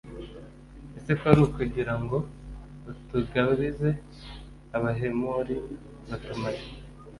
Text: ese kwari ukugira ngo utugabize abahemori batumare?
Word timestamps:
ese 0.97 1.11
kwari 1.19 1.39
ukugira 1.47 1.93
ngo 2.01 2.17
utugabize 2.91 3.89
abahemori 4.77 5.55
batumare? 6.09 6.61